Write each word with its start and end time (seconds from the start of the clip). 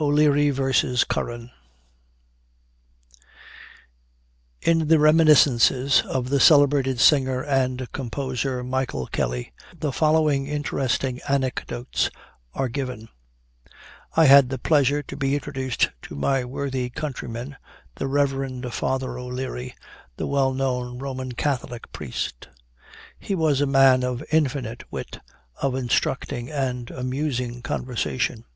O'LEARY 0.00 0.48
VERSUS 0.48 1.04
CURRAN. 1.04 1.50
In 4.62 4.88
the 4.88 4.98
"Reminiscences" 4.98 6.00
of 6.00 6.30
the 6.30 6.40
celebrated 6.40 6.98
singer 6.98 7.44
and 7.44 7.92
composer, 7.92 8.64
Michael 8.64 9.06
Kelly, 9.08 9.52
the 9.78 9.92
following 9.92 10.46
interesting 10.46 11.20
anecdotes 11.28 12.08
are 12.54 12.70
given: 12.70 13.10
"I 14.16 14.24
had 14.24 14.48
the 14.48 14.56
pleasure 14.56 15.02
to 15.02 15.14
be 15.14 15.34
introduced 15.34 15.90
to 16.00 16.14
my 16.14 16.42
worthy 16.42 16.88
countryman, 16.88 17.58
the 17.96 18.06
Rev. 18.06 18.72
Father 18.72 19.18
O'Leary, 19.18 19.74
the 20.16 20.26
well 20.26 20.54
known 20.54 20.98
Roman 21.00 21.32
Catholic 21.32 21.92
priest; 21.92 22.48
he 23.18 23.34
was 23.34 23.60
a 23.60 23.66
man 23.66 24.02
of 24.04 24.24
infinite 24.32 24.90
wit, 24.90 25.20
of 25.60 25.74
instructing 25.74 26.50
and 26.50 26.90
amusing 26.90 27.60
conversation. 27.60 28.46